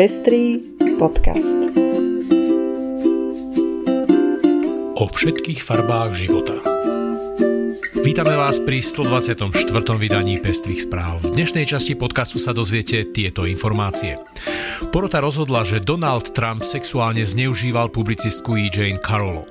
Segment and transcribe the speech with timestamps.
[0.00, 0.56] Pestrý
[0.96, 1.60] podcast.
[4.96, 6.56] O všetkých farbách života.
[8.00, 9.52] Vítame vás pri 124.
[10.00, 11.20] vydaní Pestrých správ.
[11.20, 14.16] V dnešnej časti podcastu sa dozviete tieto informácie.
[14.88, 18.72] Porota rozhodla, že Donald Trump sexuálne zneužíval publicistku E.
[18.72, 19.44] Jane Carolo.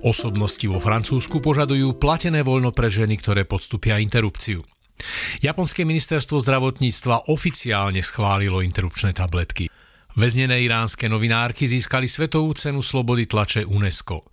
[0.00, 4.64] Osobnosti vo Francúzsku požadujú platené voľno pre ženy, ktoré podstúpia interrupciu.
[5.42, 9.68] Japonské ministerstvo zdravotníctva oficiálne schválilo interrupčné tabletky.
[10.14, 14.30] Väznené iránske novinárky získali svetovú cenu slobody tlače UNESCO.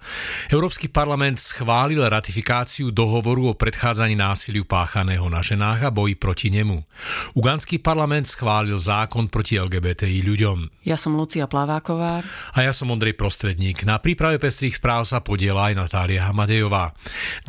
[0.54, 6.86] Európsky parlament schválil ratifikáciu dohovoru o predchádzaní násiliu páchaného na ženách a boji proti nemu.
[7.34, 10.86] Ugandský parlament schválil zákon proti LGBTI ľuďom.
[10.86, 12.22] Ja som Lucia Plaváková.
[12.54, 13.82] A ja som Ondrej Prostredník.
[13.82, 16.94] Na príprave pestrých správ sa podiela aj Natália Hamadejová.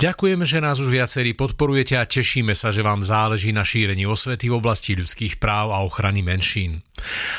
[0.01, 4.49] Ďakujeme, že nás už viacerí podporujete a tešíme sa, že vám záleží na šírení osvety
[4.49, 6.80] v oblasti ľudských práv a ochrany menšín.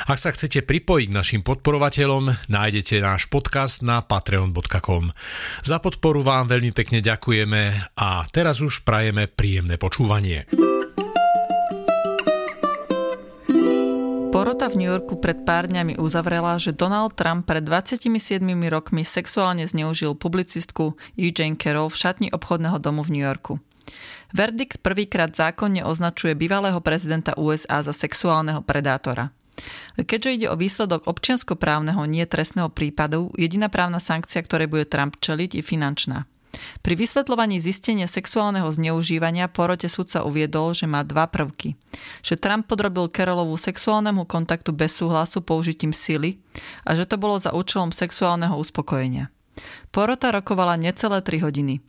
[0.09, 5.13] Ak sa chcete pripojiť k našim podporovateľom, nájdete náš podcast na patreon.com.
[5.63, 10.47] Za podporu vám veľmi pekne ďakujeme a teraz už prajeme príjemné počúvanie.
[14.33, 19.61] Porota v New Yorku pred pár dňami uzavrela, že Donald Trump pred 27 rokmi sexuálne
[19.69, 21.29] zneužil publicistku E.
[21.29, 23.61] Jane Carroll v šatni obchodného domu v New Yorku.
[24.33, 29.29] Verdikt prvýkrát zákonne označuje bývalého prezidenta USA za sexuálneho predátora.
[29.97, 35.59] Keďže ide o výsledok občianskoprávneho, nie trestného prípadu, jediná právna sankcia, ktorej bude Trump čeliť,
[35.59, 36.29] je finančná.
[36.85, 41.73] Pri vysvetľovaní zistenia sexuálneho zneužívania porote sudca uviedol, že má dva prvky.
[42.21, 46.37] Že Trump podrobil Carollovu sexuálnemu kontaktu bez súhlasu použitím sily
[46.85, 49.33] a že to bolo za účelom sexuálneho uspokojenia.
[49.93, 51.81] Porota rokovala necelé 3 hodiny.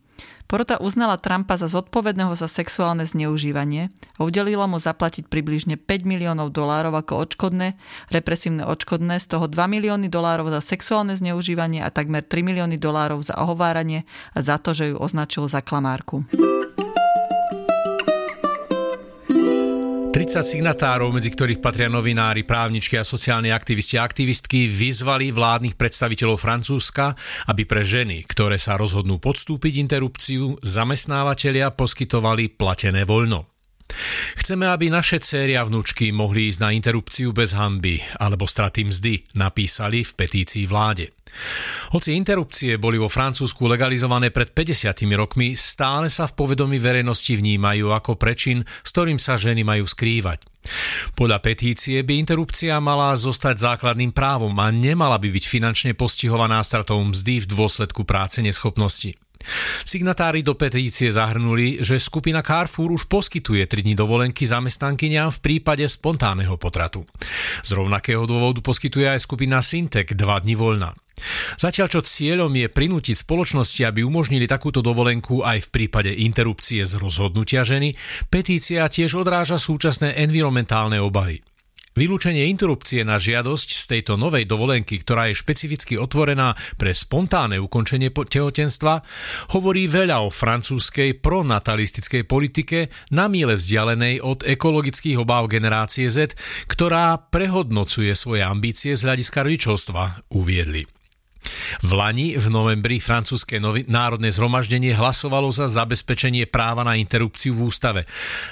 [0.44, 3.88] Porota uznala Trumpa za zodpovedného za sexuálne zneužívanie
[4.20, 7.80] a udelila mu zaplatiť približne 5 miliónov dolárov ako odškodné,
[8.12, 13.24] represívne odškodné, z toho 2 milióny dolárov za sexuálne zneužívanie a takmer 3 milióny dolárov
[13.24, 14.04] za ohováranie
[14.36, 16.28] a za to, že ju označil za klamárku.
[20.24, 26.40] 30 signatárov, medzi ktorých patria novinári, právničky a sociálni aktivisti a aktivistky, vyzvali vládnych predstaviteľov
[26.40, 27.12] Francúzska,
[27.52, 33.53] aby pre ženy, ktoré sa rozhodnú podstúpiť interrupciu, zamestnávateľia poskytovali platené voľno.
[34.40, 39.38] Chceme, aby naše céry a vnúčky mohli ísť na interrupciu bez hamby alebo straty mzdy,
[39.38, 41.14] napísali v petícii vláde.
[41.90, 47.90] Hoci interrupcie boli vo Francúzsku legalizované pred 50 rokmi, stále sa v povedomí verejnosti vnímajú
[47.90, 50.46] ako prečin, s ktorým sa ženy majú skrývať.
[51.12, 57.02] Podľa petície by interrupcia mala zostať základným právom a nemala by byť finančne postihovaná stratou
[57.04, 59.12] mzdy v dôsledku práce neschopnosti.
[59.84, 65.84] Signatári do petície zahrnuli, že skupina Carrefour už poskytuje 3 dní dovolenky zamestnankyňam v prípade
[65.84, 67.05] spontánneho potratu.
[67.60, 70.96] Z rovnakého dôvodu poskytuje aj skupina Syntec 2 dní voľna.
[71.54, 76.98] Zatiaľ čo cieľom je prinútiť spoločnosti, aby umožnili takúto dovolenku aj v prípade interrupcie z
[76.98, 77.94] rozhodnutia ženy,
[78.27, 81.53] petícia tiež odráža súčasné environmentálne obavy.
[81.94, 88.10] Vylúčenie interrupcie na žiadosť z tejto novej dovolenky, ktorá je špecificky otvorená pre spontánne ukončenie
[88.10, 88.98] tehotenstva,
[89.55, 96.34] hovorí veľa o francúzskej pronatalistickej politike na míle vzdialenej od ekologických obáv generácie Z,
[96.66, 101.03] ktorá prehodnocuje svoje ambície z hľadiska rodičovstva, uviedli.
[101.80, 107.70] V Lani v novembri francúzske novi- národné zhromaždenie hlasovalo za zabezpečenie práva na interrupciu v
[107.70, 108.00] ústave.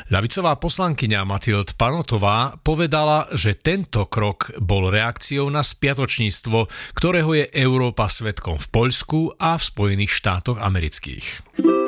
[0.09, 8.07] Ľavicová poslankyňa Matild Panotová povedala, že tento krok bol reakciou na spiatočníctvo, ktorého je Európa
[8.07, 11.82] svetkom v Poľsku a v Spojených štátoch amerických.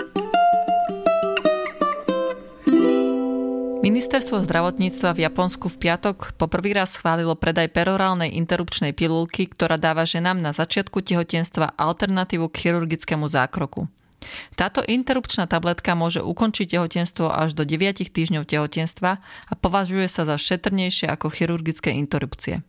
[3.95, 10.03] Ministerstvo zdravotníctva v Japonsku v piatok poprvý raz schválilo predaj perorálnej interrupčnej pilulky, ktorá dáva
[10.03, 13.87] ženám na začiatku tehotenstva alternatívu k chirurgickému zákroku.
[14.59, 20.43] Táto interrupčná tabletka môže ukončiť tehotenstvo až do 9 týždňov tehotenstva a považuje sa za
[20.43, 22.67] šetrnejšie ako chirurgické interrupcie.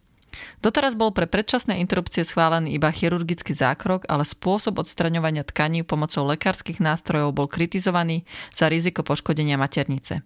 [0.61, 6.77] Doteraz bol pre predčasné interrupcie schválený iba chirurgický zákrok, ale spôsob odstraňovania tkaní pomocou lekárskych
[6.77, 10.21] nástrojov bol kritizovaný za riziko poškodenia maternice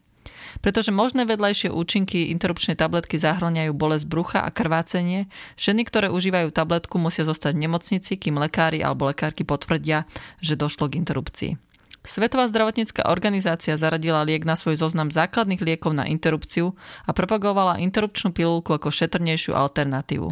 [0.60, 5.30] pretože možné vedľajšie účinky interrupčnej tabletky zahrňajú bolesť brucha a krvácenie.
[5.56, 10.10] Ženy, ktoré užívajú tabletku, musia zostať v nemocnici, kým lekári alebo lekárky potvrdia,
[10.42, 11.70] že došlo k interrupcii.
[12.00, 16.72] Svetová zdravotnícka organizácia zaradila liek na svoj zoznam základných liekov na interrupciu
[17.04, 20.32] a propagovala interrupčnú pilulku ako šetrnejšiu alternatívu.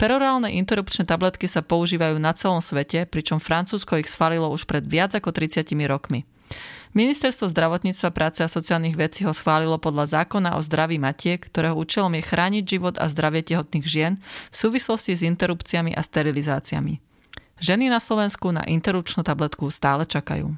[0.00, 5.12] Perorálne interrupčné tabletky sa používajú na celom svete, pričom Francúzsko ich schválilo už pred viac
[5.12, 6.24] ako 30 rokmi.
[6.94, 12.14] Ministerstvo zdravotníctva, práce a sociálnych vecí ho schválilo podľa zákona o zdraví matiek, ktorého účelom
[12.14, 14.14] je chrániť život a zdravie tehotných žien
[14.50, 17.02] v súvislosti s interrupciami a sterilizáciami.
[17.58, 20.54] Ženy na Slovensku na interrupčnú tabletku stále čakajú.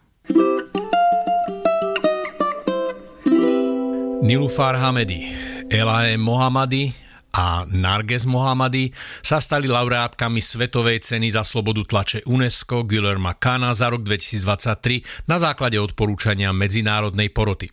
[4.20, 5.32] Nilufar Hamedi,
[5.72, 7.05] Elahe Mohamady,
[7.36, 13.92] a Narges Mohamady sa stali laureátkami Svetovej ceny za slobodu tlače UNESCO Guillerma Kana za
[13.92, 17.68] rok 2023 na základe odporúčania Medzinárodnej poroty.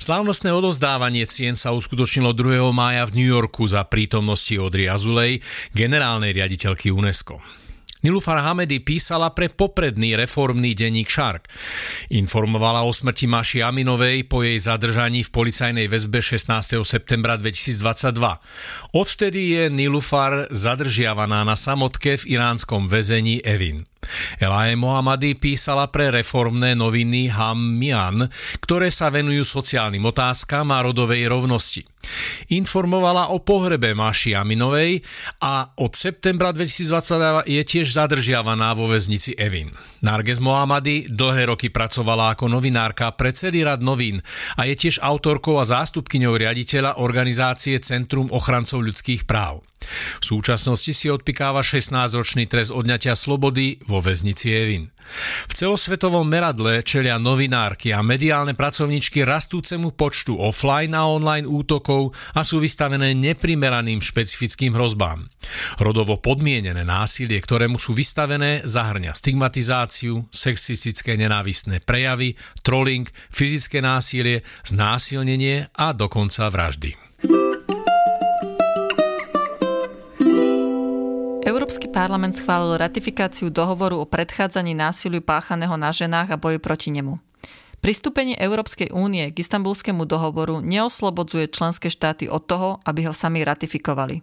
[0.00, 2.68] Slávnostné odozdávanie cien sa uskutočnilo 2.
[2.76, 5.40] mája v New Yorku za prítomnosti Audrey Azulej,
[5.72, 7.40] generálnej riaditeľky UNESCO.
[8.00, 11.52] Nilufar Hamedy písala pre popredný reformný denník Shark.
[12.08, 16.80] Informovala o smrti Maši Aminovej po jej zadržaní v policajnej väzbe 16.
[16.80, 18.96] septembra 2022.
[18.96, 23.89] Odvtedy je Nilufar zadržiavaná na samotke v iránskom väzení Evin.
[24.40, 28.26] Elahe Mohamady písala pre reformné noviny Hamian,
[28.64, 31.84] ktoré sa venujú sociálnym otázkam a rodovej rovnosti.
[32.50, 35.04] Informovala o pohrebe Maši Aminovej
[35.44, 39.70] a od septembra 2022 je tiež zadržiavaná vo väznici Evin.
[40.02, 44.24] Narges Mohamady dlhé roky pracovala ako novinárka pre celý rad novín
[44.56, 49.69] a je tiež autorkou a zástupkyňou riaditeľa organizácie Centrum ochrancov ľudských práv.
[50.20, 54.92] V súčasnosti si odpikáva 16-ročný trest odňatia slobody vo väznici Evin.
[55.50, 62.46] V celosvetovom meradle čelia novinárky a mediálne pracovničky rastúcemu počtu offline a online útokov a
[62.46, 65.26] sú vystavené neprimeraným špecifickým hrozbám.
[65.82, 75.72] Rodovo podmienené násilie, ktorému sú vystavené, zahrňa stigmatizáciu, sexistické nenávistné prejavy, trolling, fyzické násilie, znásilnenie
[75.74, 77.09] a dokonca vraždy.
[81.70, 87.22] Európsky parlament schválil ratifikáciu dohovoru o predchádzaní násiliu páchaného na ženách a boju proti nemu.
[87.78, 94.18] Pristúpenie Európskej únie k istambulskému dohovoru neoslobodzuje členské štáty od toho, aby ho sami ratifikovali.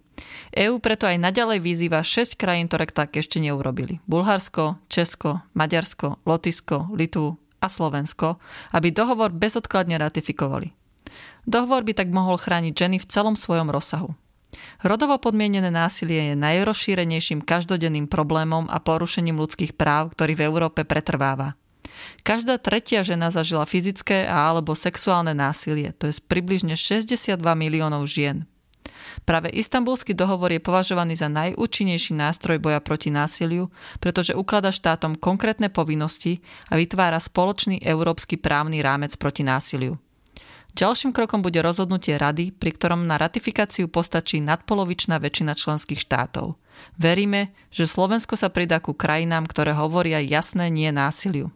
[0.51, 4.03] EÚ preto aj naďalej vyzýva 6 krajín, ktoré tak ešte neurobili.
[4.11, 8.43] Bulharsko, Česko, Maďarsko, Lotisko, Litvu a Slovensko,
[8.75, 10.75] aby dohovor bezodkladne ratifikovali.
[11.47, 14.11] Dohovor by tak mohol chrániť ženy v celom svojom rozsahu.
[14.81, 21.57] Rodovo podmienené násilie je najrozšírenejším každodenným problémom a porušením ľudských práv, ktorý v Európe pretrváva.
[22.21, 28.45] Každá tretia žena zažila fyzické a alebo sexuálne násilie, to je približne 62 miliónov žien.
[29.25, 35.73] Práve istambulský dohovor je považovaný za najúčinnejší nástroj boja proti násiliu, pretože uklada štátom konkrétne
[35.73, 36.37] povinnosti
[36.69, 39.97] a vytvára spoločný európsky právny rámec proti násiliu.
[40.77, 46.53] Ďalším krokom bude rozhodnutie Rady, pri ktorom na ratifikáciu postačí nadpolovičná väčšina členských štátov.
[47.01, 51.49] Veríme, že Slovensko sa pridá ku krajinám, ktoré hovoria jasné nie násiliu.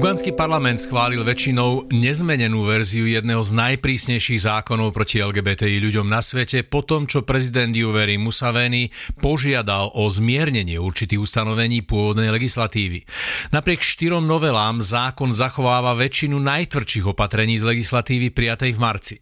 [0.00, 6.64] Ugandský parlament schválil väčšinou nezmenenú verziu jedného z najprísnejších zákonov proti LGBTI ľuďom na svete
[6.64, 8.88] po tom, čo prezident Yoweri Museveni
[9.20, 13.04] požiadal o zmiernenie určitých ustanovení pôvodnej legislatívy.
[13.52, 19.16] Napriek štyrom novelám zákon zachováva väčšinu najtvrdších opatrení z legislatívy prijatej v marci.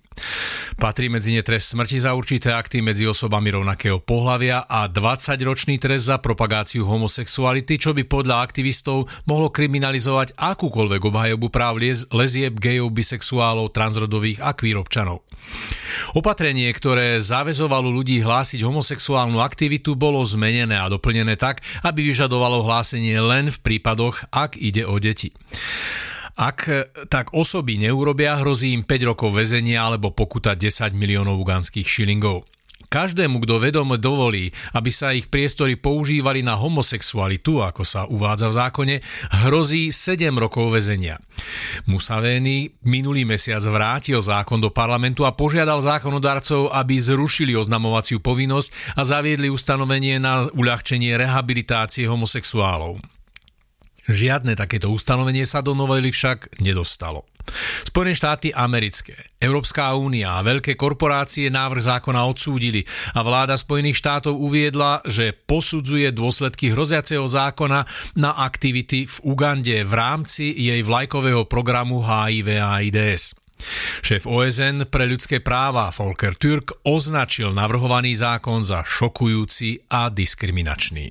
[0.79, 6.07] Patrí medzi ne trest smrti za určité akty medzi osobami rovnakého pohľavia a 20-ročný trest
[6.07, 11.83] za propagáciu homosexuality, čo by podľa aktivistov mohlo kriminalizovať akúkoľvek obhajobu práv
[12.15, 15.27] lezieb, gejov, bisexuálov, transrodových a queerovčanov.
[16.15, 23.19] Opatrenie, ktoré zavezovalo ľudí hlásiť homosexuálnu aktivitu, bolo zmenené a doplnené tak, aby vyžadovalo hlásenie
[23.19, 25.35] len v prípadoch, ak ide o deti.
[26.39, 26.71] Ak
[27.11, 32.47] tak osoby neurobia, hrozí im 5 rokov väzenia alebo pokuta 10 miliónov uganských šilingov.
[32.89, 38.55] Každému, kto vedom dovolí, aby sa ich priestory používali na homosexualitu, ako sa uvádza v
[38.55, 38.95] zákone,
[39.45, 41.19] hrozí 7 rokov väzenia.
[41.91, 49.03] Musaveni minulý mesiac vrátil zákon do parlamentu a požiadal zákonodarcov, aby zrušili oznamovaciu povinnosť a
[49.03, 53.18] zaviedli ustanovenie na uľahčenie rehabilitácie homosexuálov.
[54.09, 57.29] Žiadne takéto ustanovenie sa do novely však nedostalo.
[57.85, 62.85] Spojené štáty americké, Európska únia a veľké korporácie návrh zákona odsúdili
[63.17, 67.85] a vláda Spojených štátov uviedla, že posudzuje dôsledky hroziaceho zákona
[68.17, 73.37] na aktivity v Ugande v rámci jej vlajkového programu HIV a AIDS.
[74.07, 81.11] Šéf OSN pre ľudské práva Volker Türk označil navrhovaný zákon za šokujúci a diskriminačný.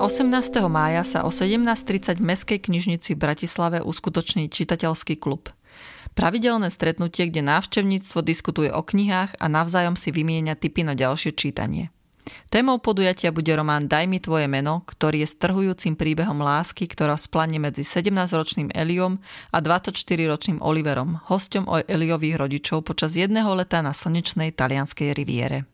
[0.00, 0.32] 18.
[0.72, 5.52] mája sa o 17.30 v Mestskej knižnici v Bratislave uskutoční čitateľský klub.
[6.16, 11.92] Pravidelné stretnutie, kde návštevníctvo diskutuje o knihách a navzájom si vymieňa tipy na ďalšie čítanie.
[12.48, 17.60] Témou podujatia bude román Daj mi tvoje meno, ktorý je strhujúcim príbehom lásky, ktorá splane
[17.60, 19.20] medzi 17-ročným Eliom
[19.52, 25.68] a 24-ročným Oliverom, hostom o Eliových rodičov počas jedného leta na slnečnej talianskej riviere.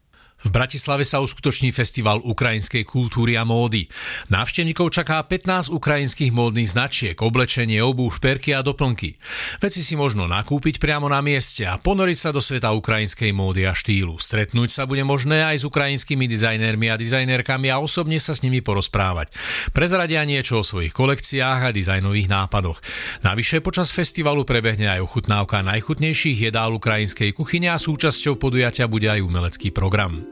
[0.45, 3.88] V Bratislave sa uskutoční festival ukrajinskej kultúry a módy.
[4.28, 9.16] Návštevníkov čaká 15 ukrajinských módnych značiek, oblečenie, obuv, šperky a doplnky.
[9.64, 13.73] Veci si možno nakúpiť priamo na mieste a ponoriť sa do sveta ukrajinskej módy a
[13.73, 14.21] štýlu.
[14.21, 18.61] Stretnúť sa bude možné aj s ukrajinskými dizajnérmi a dizajnérkami a osobne sa s nimi
[18.61, 19.33] porozprávať.
[19.73, 22.85] Prezradia niečo o svojich kolekciách a dizajnových nápadoch.
[23.25, 29.25] Navyše počas festivalu prebehne aj ochutnávka najchutnejších jedál ukrajinskej kuchyne a súčasťou podujatia bude aj
[29.25, 30.25] umelecký program.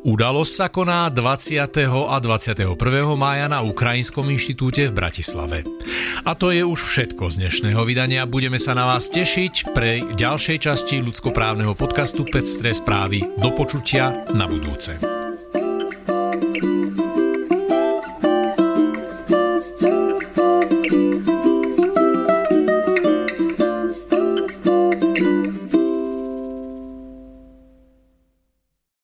[0.00, 1.60] Udalosť sa koná 20.
[2.08, 2.74] a 21.
[3.20, 5.68] mája na Ukrajinskom inštitúte v Bratislave.
[6.24, 8.24] A to je už všetko z dnešného vydania.
[8.24, 13.24] Budeme sa na vás tešiť pre ďalšej časti ľudskoprávneho podcastu Pestré správy.
[13.36, 14.96] Do počutia na budúce.